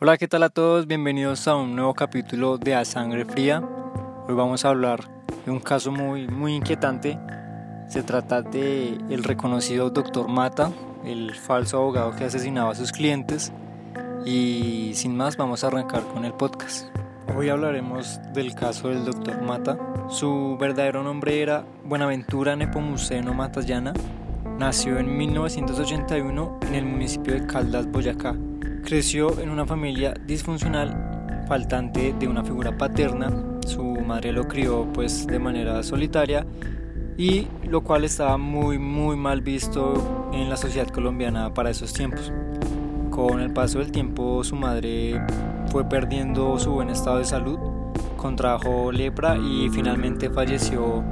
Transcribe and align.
Hola, 0.00 0.18
¿qué 0.18 0.26
tal 0.26 0.42
a 0.42 0.48
todos? 0.48 0.88
Bienvenidos 0.88 1.46
a 1.46 1.54
un 1.54 1.76
nuevo 1.76 1.94
capítulo 1.94 2.58
de 2.58 2.74
A 2.74 2.84
Sangre 2.84 3.24
Fría. 3.24 3.62
Hoy 4.26 4.34
vamos 4.34 4.64
a 4.64 4.70
hablar 4.70 5.08
de 5.46 5.52
un 5.52 5.60
caso 5.60 5.92
muy, 5.92 6.26
muy 6.26 6.56
inquietante. 6.56 7.16
Se 7.88 8.02
trata 8.02 8.42
de 8.42 8.98
el 9.08 9.22
reconocido 9.22 9.90
Dr. 9.90 10.26
Mata, 10.26 10.72
el 11.04 11.32
falso 11.36 11.76
abogado 11.76 12.10
que 12.16 12.24
asesinaba 12.24 12.72
a 12.72 12.74
sus 12.74 12.90
clientes. 12.90 13.52
Y 14.26 14.90
sin 14.94 15.16
más, 15.16 15.36
vamos 15.36 15.62
a 15.62 15.68
arrancar 15.68 16.02
con 16.12 16.24
el 16.24 16.32
podcast. 16.34 16.88
Hoy 17.36 17.48
hablaremos 17.48 18.18
del 18.32 18.52
caso 18.56 18.88
del 18.88 19.04
Dr. 19.04 19.42
Mata. 19.42 19.78
Su 20.08 20.56
verdadero 20.58 21.04
nombre 21.04 21.40
era 21.40 21.64
Buenaventura 21.84 22.56
Nepomuceno 22.56 23.32
Matallana. 23.32 23.92
Nació 24.58 24.98
en 24.98 25.16
1981 25.16 26.60
en 26.68 26.74
el 26.74 26.84
municipio 26.84 27.34
de 27.34 27.46
Caldas, 27.46 27.90
Boyacá 27.90 28.36
Creció 28.84 29.40
en 29.40 29.48
una 29.48 29.66
familia 29.66 30.14
disfuncional, 30.26 31.44
faltante 31.48 32.14
de 32.18 32.28
una 32.28 32.44
figura 32.44 32.76
paterna. 32.76 33.32
Su 33.66 33.82
madre 33.82 34.30
lo 34.30 34.46
crió 34.46 34.86
pues 34.92 35.26
de 35.26 35.38
manera 35.38 35.82
solitaria 35.82 36.46
y 37.16 37.48
lo 37.66 37.82
cual 37.82 38.04
estaba 38.04 38.36
muy 38.36 38.78
muy 38.78 39.16
mal 39.16 39.40
visto 39.40 40.30
en 40.34 40.50
la 40.50 40.58
sociedad 40.58 40.86
colombiana 40.88 41.52
para 41.54 41.70
esos 41.70 41.94
tiempos. 41.94 42.30
Con 43.10 43.40
el 43.40 43.52
paso 43.52 43.78
del 43.78 43.90
tiempo 43.90 44.44
su 44.44 44.54
madre 44.54 45.20
fue 45.72 45.88
perdiendo 45.88 46.58
su 46.58 46.72
buen 46.72 46.90
estado 46.90 47.18
de 47.18 47.24
salud, 47.24 47.58
contrajo 48.18 48.92
lepra 48.92 49.36
y 49.38 49.70
finalmente 49.70 50.28
falleció 50.28 51.02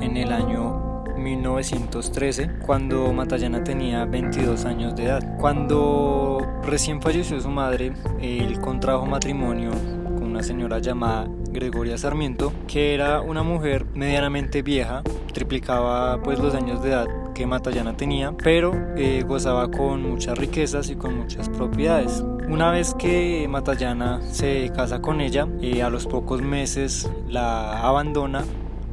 en 0.00 0.16
el 0.16 0.32
año 0.32 0.87
1913, 1.18 2.58
cuando 2.64 3.12
Matallana 3.12 3.64
tenía 3.64 4.04
22 4.04 4.64
años 4.64 4.96
de 4.96 5.04
edad. 5.04 5.36
Cuando 5.38 6.38
recién 6.64 7.02
falleció 7.02 7.40
su 7.40 7.50
madre, 7.50 7.92
él 8.20 8.60
contrajo 8.60 9.06
matrimonio 9.06 9.70
con 9.70 10.24
una 10.24 10.42
señora 10.42 10.78
llamada 10.78 11.28
Gregoria 11.50 11.98
Sarmiento, 11.98 12.52
que 12.66 12.94
era 12.94 13.20
una 13.20 13.42
mujer 13.42 13.86
medianamente 13.94 14.62
vieja, 14.62 15.02
triplicaba 15.32 16.22
pues 16.22 16.38
los 16.38 16.54
años 16.54 16.82
de 16.82 16.90
edad 16.90 17.08
que 17.34 17.46
Matallana 17.46 17.96
tenía, 17.96 18.32
pero 18.32 18.72
eh, 18.96 19.24
gozaba 19.26 19.70
con 19.70 20.02
muchas 20.02 20.36
riquezas 20.36 20.90
y 20.90 20.96
con 20.96 21.16
muchas 21.16 21.48
propiedades. 21.48 22.24
Una 22.48 22.70
vez 22.70 22.94
que 22.94 23.46
Matallana 23.48 24.20
se 24.22 24.70
casa 24.74 25.00
con 25.00 25.20
ella, 25.20 25.46
eh, 25.60 25.82
a 25.82 25.90
los 25.90 26.06
pocos 26.06 26.42
meses 26.42 27.08
la 27.28 27.80
abandona, 27.86 28.44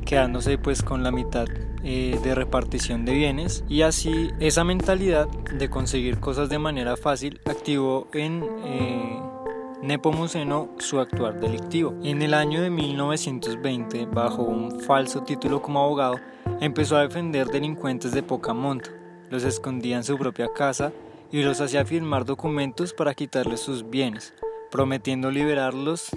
quedándose 0.06 0.58
pues 0.58 0.84
con 0.84 1.04
la 1.04 1.12
mitad 1.12 1.48
eh, 1.88 2.20
de 2.24 2.34
repartición 2.34 3.06
de 3.06 3.14
bienes 3.14 3.64
y 3.70 3.84
así 3.84 4.32
esa 4.40 4.64
mentalidad 4.64 5.28
de 5.28 5.70
conseguir 5.70 6.20
cosas 6.20 6.50
de 6.50 6.58
manera 6.58 6.98
fácil 6.98 7.40
activó 7.46 8.08
en 8.12 8.44
eh, 8.64 9.20
Nepomuceno 9.84 10.72
su 10.80 11.00
actuar 11.00 11.40
delictivo. 11.40 11.94
En 12.02 12.24
el 12.24 12.34
año 12.34 12.64
de 12.64 12.72
1920, 12.72 14.08
bajo 14.08 14.42
un 14.42 14.82
falso 14.82 15.22
título 15.22 15.62
como 15.62 15.84
abogado, 15.84 16.20
empezó 16.60 16.98
a 16.98 17.02
defender 17.02 17.50
delincuentes 17.50 18.14
de 18.14 18.24
poca 18.24 18.56
monta. 18.56 18.90
Los 19.30 19.44
escondía 19.44 19.98
en 19.98 20.04
su 20.04 20.18
propia 20.18 20.48
casa 20.56 20.92
y 21.32 21.44
los 21.44 21.62
hacía 21.62 21.86
firmar 21.86 22.26
documentos 22.26 22.94
para 22.94 23.14
quitarles 23.14 23.60
sus 23.60 23.88
bienes, 23.88 24.34
prometiendo 24.72 25.30
liberarlos 25.30 26.10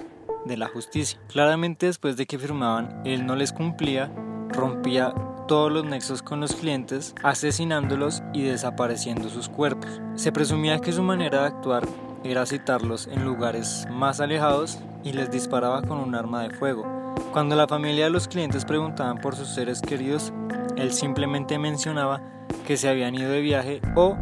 de 0.46 0.56
la 0.56 0.68
justicia. 0.68 1.20
Claramente 1.28 1.84
después 1.84 2.16
de 2.16 2.24
que 2.24 2.38
firmaban, 2.38 3.02
él 3.04 3.26
no 3.26 3.36
les 3.36 3.52
cumplía, 3.52 4.10
rompía 4.48 5.12
todos 5.48 5.72
los 5.72 5.84
nexos 5.84 6.22
con 6.22 6.38
los 6.38 6.54
clientes, 6.54 7.14
asesinándolos 7.24 8.22
y 8.32 8.42
desapareciendo 8.42 9.28
sus 9.28 9.48
cuerpos. 9.48 10.00
Se 10.14 10.30
presumía 10.30 10.78
que 10.78 10.92
su 10.92 11.02
manera 11.02 11.40
de 11.40 11.46
actuar 11.48 11.82
era 12.22 12.46
citarlos 12.46 13.08
en 13.08 13.24
lugares 13.24 13.88
más 13.90 14.20
alejados 14.20 14.78
y 15.02 15.12
les 15.12 15.30
disparaba 15.30 15.82
con 15.82 15.98
un 15.98 16.14
arma 16.14 16.42
de 16.42 16.50
fuego. 16.50 16.86
Cuando 17.32 17.56
la 17.56 17.66
familia 17.66 18.04
de 18.04 18.10
los 18.10 18.28
clientes 18.28 18.64
preguntaban 18.64 19.18
por 19.18 19.34
sus 19.34 19.48
seres 19.48 19.80
queridos, 19.80 20.32
él 20.76 20.92
simplemente 20.92 21.58
mencionaba 21.58 22.22
que 22.66 22.76
se 22.76 22.88
habían 22.88 23.14
ido 23.14 23.30
de 23.30 23.40
viaje 23.40 23.80
o 23.96 24.16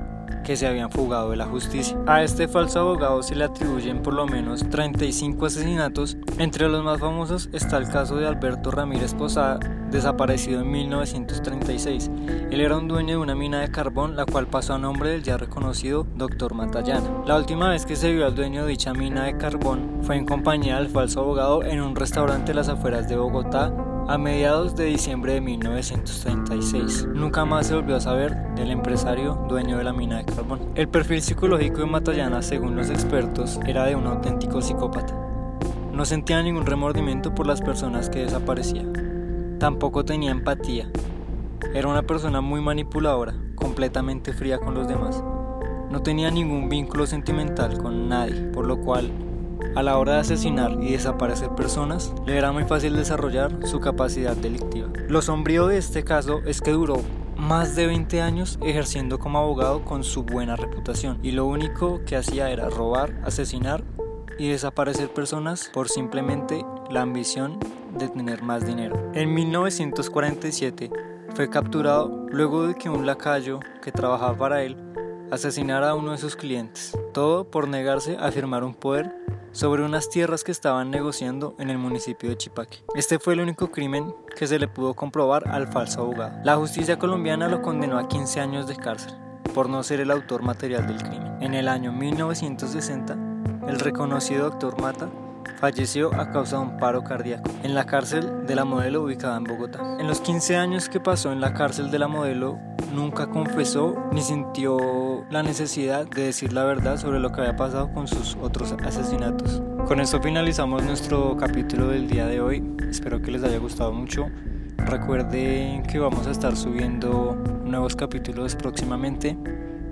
que 0.46 0.56
se 0.56 0.68
habían 0.68 0.92
fugado 0.92 1.30
de 1.30 1.36
la 1.36 1.46
justicia. 1.46 1.98
A 2.06 2.22
este 2.22 2.46
falso 2.46 2.78
abogado 2.78 3.20
se 3.24 3.34
le 3.34 3.42
atribuyen 3.42 4.00
por 4.00 4.14
lo 4.14 4.26
menos 4.26 4.70
35 4.70 5.46
asesinatos. 5.46 6.16
Entre 6.38 6.68
los 6.68 6.84
más 6.84 7.00
famosos 7.00 7.50
está 7.52 7.78
el 7.78 7.88
caso 7.88 8.14
de 8.14 8.28
Alberto 8.28 8.70
Ramírez 8.70 9.12
Posada, 9.12 9.58
desaparecido 9.90 10.60
en 10.60 10.70
1936. 10.70 12.10
Él 12.52 12.60
era 12.60 12.76
un 12.76 12.86
dueño 12.86 13.16
de 13.16 13.22
una 13.22 13.34
mina 13.34 13.60
de 13.60 13.72
carbón, 13.72 14.14
la 14.14 14.24
cual 14.24 14.46
pasó 14.46 14.74
a 14.74 14.78
nombre 14.78 15.10
del 15.10 15.24
ya 15.24 15.36
reconocido 15.36 16.06
Dr. 16.14 16.54
Matallana. 16.54 17.24
La 17.26 17.36
última 17.36 17.70
vez 17.70 17.84
que 17.84 17.96
se 17.96 18.12
vio 18.12 18.24
al 18.24 18.36
dueño 18.36 18.62
de 18.62 18.70
dicha 18.70 18.94
mina 18.94 19.24
de 19.24 19.36
carbón 19.36 19.98
fue 20.02 20.16
en 20.16 20.26
compañía 20.26 20.76
del 20.76 20.90
falso 20.90 21.22
abogado 21.22 21.64
en 21.64 21.80
un 21.80 21.96
restaurante 21.96 22.52
de 22.52 22.54
las 22.54 22.68
afueras 22.68 23.08
de 23.08 23.16
Bogotá 23.16 23.72
a 24.08 24.18
mediados 24.18 24.76
de 24.76 24.84
diciembre 24.84 25.34
de 25.34 25.40
1936. 25.40 27.08
Nunca 27.12 27.44
más 27.44 27.66
se 27.66 27.74
volvió 27.74 27.96
a 27.96 28.00
saber 28.00 28.36
del 28.54 28.70
empresario 28.70 29.34
dueño 29.48 29.78
de 29.78 29.84
la 29.84 29.92
mina 29.92 30.18
de 30.18 30.24
carbón. 30.24 30.60
El 30.76 30.88
perfil 30.88 31.22
psicológico 31.22 31.78
de 31.78 31.86
Matallana, 31.86 32.42
según 32.42 32.76
los 32.76 32.88
expertos, 32.88 33.58
era 33.66 33.84
de 33.84 33.96
un 33.96 34.06
auténtico 34.06 34.62
psicópata. 34.62 35.14
No 35.92 36.04
sentía 36.04 36.42
ningún 36.42 36.66
remordimiento 36.66 37.34
por 37.34 37.46
las 37.46 37.60
personas 37.60 38.08
que 38.08 38.20
desaparecían. 38.20 39.56
Tampoco 39.58 40.04
tenía 40.04 40.30
empatía. 40.30 40.88
Era 41.74 41.88
una 41.88 42.02
persona 42.02 42.40
muy 42.40 42.60
manipuladora, 42.60 43.34
completamente 43.56 44.32
fría 44.32 44.58
con 44.58 44.74
los 44.74 44.86
demás. 44.86 45.22
No 45.90 46.02
tenía 46.02 46.30
ningún 46.30 46.68
vínculo 46.68 47.06
sentimental 47.06 47.78
con 47.78 48.08
nadie, 48.08 48.42
por 48.52 48.66
lo 48.66 48.80
cual 48.80 49.10
a 49.74 49.82
la 49.82 49.98
hora 49.98 50.14
de 50.14 50.20
asesinar 50.20 50.78
y 50.82 50.92
desaparecer 50.92 51.50
personas, 51.50 52.12
le 52.26 52.36
era 52.36 52.52
muy 52.52 52.64
fácil 52.64 52.96
desarrollar 52.96 53.66
su 53.66 53.80
capacidad 53.80 54.36
delictiva. 54.36 54.88
Lo 55.08 55.22
sombrío 55.22 55.66
de 55.66 55.78
este 55.78 56.04
caso 56.04 56.40
es 56.46 56.60
que 56.60 56.72
duró 56.72 57.02
más 57.36 57.76
de 57.76 57.86
20 57.86 58.22
años 58.22 58.58
ejerciendo 58.62 59.18
como 59.18 59.38
abogado 59.38 59.84
con 59.84 60.04
su 60.04 60.22
buena 60.22 60.56
reputación 60.56 61.18
y 61.22 61.32
lo 61.32 61.46
único 61.46 62.00
que 62.06 62.16
hacía 62.16 62.50
era 62.50 62.70
robar, 62.70 63.20
asesinar 63.24 63.84
y 64.38 64.48
desaparecer 64.48 65.08
personas 65.10 65.70
por 65.72 65.88
simplemente 65.88 66.64
la 66.90 67.02
ambición 67.02 67.58
de 67.98 68.08
tener 68.08 68.42
más 68.42 68.66
dinero. 68.66 69.10
En 69.14 69.34
1947 69.34 70.90
fue 71.34 71.50
capturado 71.50 72.26
luego 72.30 72.66
de 72.66 72.74
que 72.74 72.88
un 72.88 73.06
lacayo 73.06 73.60
que 73.82 73.92
trabajaba 73.92 74.36
para 74.36 74.62
él 74.62 74.76
asesinara 75.30 75.90
a 75.90 75.94
uno 75.94 76.12
de 76.12 76.18
sus 76.18 76.36
clientes, 76.36 76.96
todo 77.12 77.50
por 77.50 77.68
negarse 77.68 78.16
a 78.18 78.30
firmar 78.30 78.64
un 78.64 78.74
poder 78.74 79.14
sobre 79.52 79.82
unas 79.82 80.10
tierras 80.10 80.44
que 80.44 80.52
estaban 80.52 80.90
negociando 80.90 81.54
en 81.58 81.70
el 81.70 81.78
municipio 81.78 82.28
de 82.28 82.36
Chipaque. 82.36 82.84
Este 82.94 83.18
fue 83.18 83.34
el 83.34 83.40
único 83.40 83.70
crimen 83.70 84.14
que 84.36 84.46
se 84.46 84.58
le 84.58 84.68
pudo 84.68 84.94
comprobar 84.94 85.48
al 85.48 85.66
falso 85.66 86.02
abogado. 86.02 86.38
La 86.44 86.56
justicia 86.56 86.98
colombiana 86.98 87.48
lo 87.48 87.62
condenó 87.62 87.98
a 87.98 88.06
15 88.06 88.40
años 88.40 88.66
de 88.66 88.76
cárcel 88.76 89.14
por 89.54 89.70
no 89.70 89.82
ser 89.82 90.00
el 90.00 90.10
autor 90.10 90.42
material 90.42 90.86
del 90.86 90.98
crimen. 91.02 91.42
En 91.42 91.54
el 91.54 91.68
año 91.68 91.90
1960, 91.90 93.16
el 93.66 93.80
reconocido 93.80 94.50
doctor 94.50 94.78
Mata 94.80 95.08
falleció 95.58 96.12
a 96.14 96.30
causa 96.30 96.56
de 96.56 96.62
un 96.62 96.76
paro 96.76 97.02
cardíaco 97.02 97.50
en 97.62 97.74
la 97.74 97.86
cárcel 97.86 98.46
de 98.46 98.54
la 98.54 98.64
modelo 98.64 99.02
ubicada 99.02 99.38
en 99.38 99.44
Bogotá. 99.44 99.96
En 99.98 100.06
los 100.06 100.20
15 100.20 100.56
años 100.56 100.88
que 100.88 101.00
pasó 101.00 101.32
en 101.32 101.40
la 101.40 101.54
cárcel 101.54 101.90
de 101.90 101.98
la 101.98 102.08
modelo, 102.08 102.58
nunca 102.96 103.28
confesó 103.28 103.94
ni 104.10 104.22
sintió 104.22 105.26
la 105.30 105.42
necesidad 105.42 106.08
de 106.08 106.22
decir 106.22 106.54
la 106.54 106.64
verdad 106.64 106.96
sobre 106.96 107.20
lo 107.20 107.30
que 107.30 107.42
había 107.42 107.54
pasado 107.54 107.92
con 107.92 108.08
sus 108.08 108.36
otros 108.40 108.74
asesinatos. 108.84 109.62
Con 109.86 110.00
esto 110.00 110.20
finalizamos 110.20 110.82
nuestro 110.82 111.36
capítulo 111.36 111.88
del 111.88 112.08
día 112.08 112.26
de 112.26 112.40
hoy. 112.40 112.64
Espero 112.90 113.20
que 113.20 113.30
les 113.30 113.44
haya 113.44 113.58
gustado 113.58 113.92
mucho. 113.92 114.26
Recuerden 114.78 115.82
que 115.82 115.98
vamos 115.98 116.26
a 116.26 116.30
estar 116.30 116.56
subiendo 116.56 117.36
nuevos 117.64 117.94
capítulos 117.94 118.56
próximamente. 118.56 119.36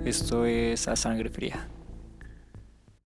Esto 0.03 0.45
es 0.45 0.87
A 0.87 0.95
Sangre 0.95 1.29
Fría. 1.29 1.67